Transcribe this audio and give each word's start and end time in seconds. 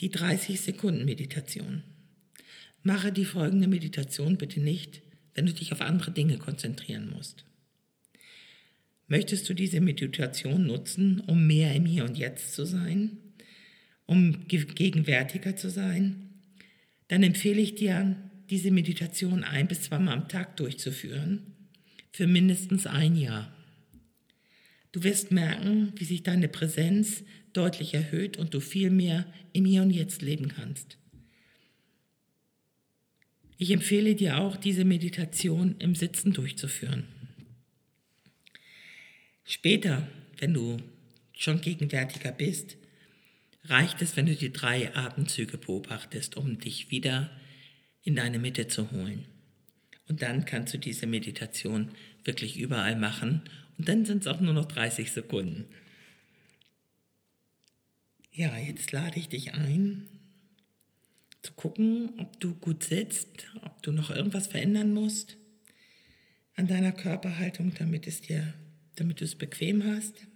Die 0.00 0.10
30 0.10 0.60
Sekunden 0.60 1.04
Meditation. 1.04 1.82
Mache 2.82 3.12
die 3.12 3.26
folgende 3.26 3.68
Meditation 3.68 4.38
bitte 4.38 4.60
nicht, 4.60 5.02
wenn 5.34 5.46
du 5.46 5.52
dich 5.52 5.72
auf 5.72 5.82
andere 5.82 6.10
Dinge 6.10 6.38
konzentrieren 6.38 7.10
musst. 7.10 7.44
Möchtest 9.08 9.48
du 9.48 9.54
diese 9.54 9.80
Meditation 9.80 10.66
nutzen, 10.66 11.20
um 11.20 11.46
mehr 11.46 11.74
im 11.74 11.84
Hier 11.84 12.04
und 12.04 12.16
Jetzt 12.16 12.54
zu 12.54 12.64
sein, 12.64 13.18
um 14.06 14.46
gegenwärtiger 14.48 15.56
zu 15.56 15.68
sein, 15.68 16.30
dann 17.08 17.22
empfehle 17.22 17.60
ich 17.60 17.74
dir, 17.74 18.16
diese 18.48 18.70
Meditation 18.70 19.44
ein 19.44 19.68
bis 19.68 19.82
zweimal 19.82 20.14
am 20.14 20.28
Tag 20.28 20.56
durchzuführen, 20.56 21.54
für 22.10 22.26
mindestens 22.26 22.86
ein 22.86 23.16
Jahr. 23.16 23.54
Du 24.92 25.02
wirst 25.04 25.30
merken, 25.30 25.92
wie 25.96 26.04
sich 26.04 26.22
deine 26.22 26.48
Präsenz 26.48 27.22
deutlich 27.52 27.94
erhöht 27.94 28.36
und 28.36 28.54
du 28.54 28.60
viel 28.60 28.90
mehr 28.90 29.26
im 29.52 29.64
Hier 29.64 29.82
und 29.82 29.90
Jetzt 29.90 30.22
leben 30.22 30.48
kannst. 30.48 30.98
Ich 33.56 33.70
empfehle 33.70 34.14
dir 34.14 34.38
auch, 34.38 34.56
diese 34.56 34.84
Meditation 34.84 35.76
im 35.78 35.94
Sitzen 35.94 36.32
durchzuführen. 36.32 37.04
Später, 39.44 40.08
wenn 40.38 40.54
du 40.54 40.78
schon 41.36 41.60
gegenwärtiger 41.60 42.32
bist, 42.32 42.76
reicht 43.64 44.00
es, 44.00 44.16
wenn 44.16 44.26
du 44.26 44.34
die 44.34 44.52
drei 44.52 44.94
Atemzüge 44.94 45.58
beobachtest, 45.58 46.36
um 46.36 46.58
dich 46.58 46.90
wieder 46.90 47.30
in 48.02 48.16
deine 48.16 48.38
Mitte 48.38 48.66
zu 48.68 48.90
holen. 48.90 49.26
Und 50.08 50.22
dann 50.22 50.44
kannst 50.44 50.74
du 50.74 50.78
diese 50.78 51.06
Meditation 51.06 51.90
wirklich 52.24 52.58
überall 52.58 52.96
machen. 52.96 53.42
Und 53.80 53.88
dann 53.88 54.04
sind 54.04 54.20
es 54.20 54.26
auch 54.26 54.40
nur 54.40 54.52
noch 54.52 54.66
30 54.66 55.10
Sekunden. 55.10 55.64
Ja, 58.30 58.58
jetzt 58.58 58.92
lade 58.92 59.18
ich 59.18 59.30
dich 59.30 59.54
ein, 59.54 60.06
zu 61.40 61.54
gucken, 61.54 62.10
ob 62.18 62.38
du 62.40 62.54
gut 62.56 62.84
sitzt, 62.84 63.46
ob 63.62 63.82
du 63.82 63.90
noch 63.92 64.10
irgendwas 64.10 64.48
verändern 64.48 64.92
musst 64.92 65.38
an 66.56 66.66
deiner 66.66 66.92
Körperhaltung, 66.92 67.72
damit 67.72 68.06
es 68.06 68.20
dir, 68.20 68.52
damit 68.96 69.22
du 69.22 69.24
es 69.24 69.34
bequem 69.34 69.82
hast. 69.82 70.26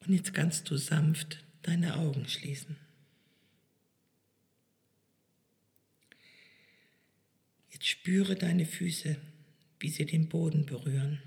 Und 0.00 0.12
jetzt 0.12 0.34
kannst 0.34 0.68
du 0.68 0.76
sanft 0.76 1.44
deine 1.62 1.98
Augen 1.98 2.26
schließen. 2.26 2.76
Jetzt 7.70 7.86
spüre 7.86 8.34
deine 8.34 8.66
Füße, 8.66 9.20
wie 9.78 9.90
sie 9.90 10.06
den 10.06 10.28
Boden 10.28 10.66
berühren. 10.66 11.22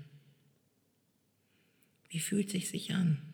Wie 2.08 2.20
fühlt 2.20 2.50
sich 2.50 2.68
sich 2.68 2.92
an? 2.92 3.32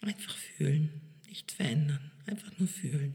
Einfach 0.00 0.36
fühlen, 0.36 1.00
nichts 1.26 1.54
verändern, 1.54 2.10
einfach 2.26 2.58
nur 2.58 2.68
fühlen. 2.68 3.14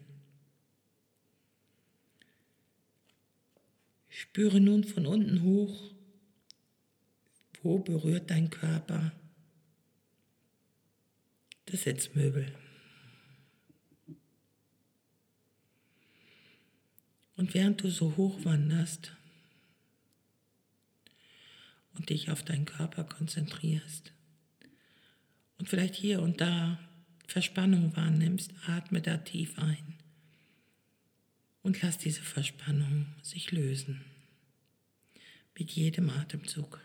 Spüre 4.10 4.60
nun 4.60 4.84
von 4.84 5.06
unten 5.06 5.42
hoch 5.42 5.96
wo 7.66 7.80
berührt 7.80 8.30
dein 8.30 8.52
Körper 8.52 9.12
das 11.66 11.82
Sitzmöbel? 11.82 12.56
Und 17.36 17.54
während 17.54 17.84
du 17.84 17.90
so 17.90 18.16
hoch 18.16 18.46
wanderst 18.46 19.12
und 21.96 22.10
dich 22.10 22.32
auf 22.32 22.44
deinen 22.44 22.66
Körper 22.66 23.04
konzentrierst 23.04 24.14
und 25.58 25.70
vielleicht 25.70 25.96
hier 25.96 26.22
und 26.22 26.42
da 26.42 26.80
Verspannung 27.28 27.96
wahrnimmst, 27.96 28.54
atme 28.68 29.02
da 29.02 29.18
tief 29.18 29.58
ein 29.58 29.96
und 31.64 31.82
lass 31.82 31.98
diese 31.98 32.22
Verspannung 32.22 33.08
sich 33.22 33.52
lösen 33.52 34.06
mit 35.58 35.72
jedem 35.72 36.10
Atemzug. 36.10 36.80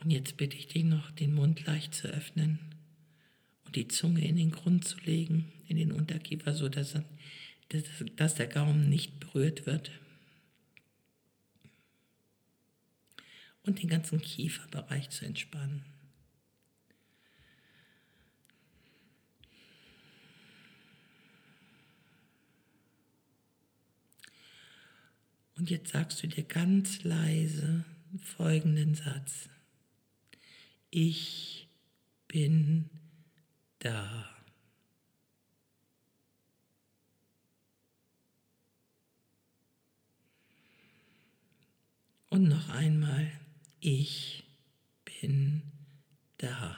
Und 0.00 0.10
jetzt 0.10 0.36
bitte 0.36 0.56
ich 0.56 0.68
dich 0.68 0.84
noch, 0.84 1.10
den 1.10 1.34
Mund 1.34 1.66
leicht 1.66 1.94
zu 1.94 2.06
öffnen 2.08 2.77
und 3.68 3.76
die 3.76 3.86
Zunge 3.86 4.26
in 4.26 4.36
den 4.36 4.50
Grund 4.50 4.88
zu 4.88 4.98
legen, 5.00 5.52
in 5.66 5.76
den 5.76 5.92
Unterkiefer, 5.92 6.54
so 6.54 6.70
dass, 6.70 6.94
dass, 7.68 7.84
dass 8.16 8.34
der 8.34 8.46
Gaumen 8.46 8.88
nicht 8.88 9.20
berührt 9.20 9.66
wird. 9.66 9.90
Und 13.62 13.82
den 13.82 13.90
ganzen 13.90 14.22
Kieferbereich 14.22 15.10
zu 15.10 15.26
entspannen. 15.26 15.84
Und 25.56 25.68
jetzt 25.68 25.92
sagst 25.92 26.22
du 26.22 26.28
dir 26.28 26.44
ganz 26.44 27.04
leise 27.04 27.84
folgenden 28.22 28.94
Satz. 28.94 29.50
Ich 30.88 31.68
bin 32.28 32.88
da. 33.88 34.26
Und 42.28 42.48
noch 42.48 42.68
einmal, 42.68 43.32
ich 43.80 44.44
bin 45.06 45.62
da. 46.36 46.76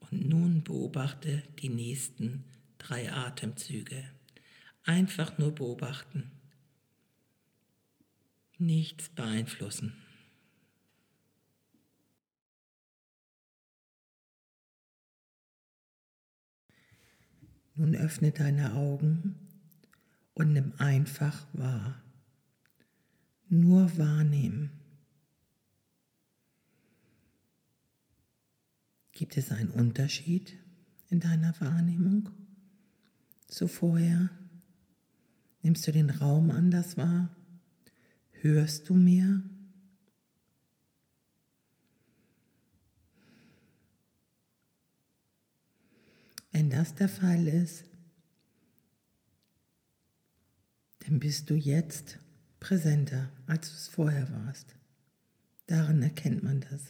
Und 0.00 0.28
nun 0.28 0.62
beobachte 0.62 1.42
die 1.60 1.70
nächsten 1.70 2.44
drei 2.76 3.10
Atemzüge. 3.10 4.10
Einfach 4.84 5.38
nur 5.38 5.54
beobachten. 5.54 6.43
Nichts 8.58 9.08
beeinflussen. 9.08 9.94
Nun 17.74 17.96
öffne 17.96 18.30
deine 18.30 18.74
Augen 18.74 19.34
und 20.34 20.52
nimm 20.52 20.72
einfach 20.78 21.46
wahr. 21.52 22.00
Nur 23.48 23.98
wahrnehmen. 23.98 24.70
Gibt 29.10 29.36
es 29.36 29.50
einen 29.50 29.70
Unterschied 29.70 30.56
in 31.08 31.20
deiner 31.20 31.60
Wahrnehmung 31.60 32.30
zu 33.48 33.68
vorher? 33.68 34.30
Nimmst 35.62 35.86
du 35.86 35.92
den 35.92 36.10
Raum 36.10 36.50
anders 36.50 36.96
wahr? 36.96 37.34
Hörst 38.44 38.90
du 38.90 38.94
mehr? 38.94 39.42
Wenn 46.52 46.68
das 46.68 46.94
der 46.94 47.08
Fall 47.08 47.48
ist, 47.48 47.84
dann 50.98 51.20
bist 51.20 51.48
du 51.48 51.54
jetzt 51.54 52.18
präsenter, 52.60 53.30
als 53.46 53.70
du 53.70 53.76
es 53.76 53.88
vorher 53.88 54.30
warst. 54.30 54.76
Daran 55.66 56.02
erkennt 56.02 56.42
man 56.42 56.60
das. 56.60 56.82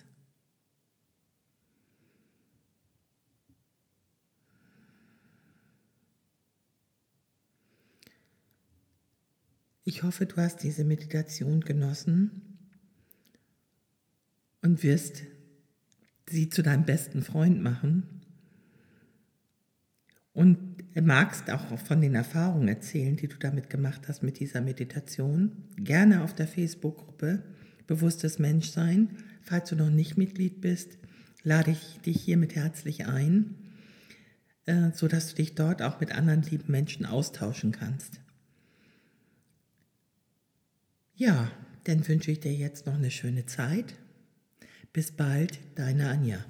Ich 9.84 10.02
hoffe, 10.02 10.26
du 10.26 10.36
hast 10.36 10.62
diese 10.62 10.82
Meditation 10.82 11.60
genossen 11.60 12.58
und 14.62 14.82
wirst 14.82 15.22
sie 16.28 16.48
zu 16.48 16.62
deinem 16.62 16.84
besten 16.84 17.22
Freund 17.22 17.62
machen. 17.62 18.04
Und 20.32 20.74
magst 21.00 21.50
auch 21.50 21.78
von 21.78 22.00
den 22.00 22.14
Erfahrungen 22.14 22.66
erzählen, 22.66 23.16
die 23.16 23.28
du 23.28 23.36
damit 23.36 23.68
gemacht 23.68 24.08
hast 24.08 24.22
mit 24.22 24.40
dieser 24.40 24.60
Meditation. 24.60 25.52
Gerne 25.76 26.22
auf 26.22 26.34
der 26.34 26.48
Facebook-Gruppe 26.48 27.42
Bewusstes 27.86 28.38
Menschsein. 28.38 29.10
Falls 29.42 29.68
du 29.68 29.76
noch 29.76 29.90
nicht 29.90 30.16
Mitglied 30.16 30.62
bist, 30.62 30.96
lade 31.42 31.72
ich 31.72 32.00
dich 32.00 32.22
hiermit 32.22 32.54
herzlich 32.54 33.06
ein, 33.06 33.56
äh, 34.64 34.90
sodass 34.94 35.28
du 35.28 35.34
dich 35.36 35.54
dort 35.54 35.82
auch 35.82 36.00
mit 36.00 36.12
anderen 36.12 36.42
lieben 36.42 36.72
Menschen 36.72 37.04
austauschen 37.04 37.72
kannst. 37.72 38.20
Ja, 41.24 41.50
dann 41.84 42.06
wünsche 42.06 42.32
ich 42.32 42.40
dir 42.40 42.52
jetzt 42.52 42.84
noch 42.84 42.96
eine 42.96 43.10
schöne 43.10 43.46
Zeit. 43.46 43.94
Bis 44.92 45.10
bald, 45.10 45.58
deine 45.74 46.10
Anja. 46.10 46.44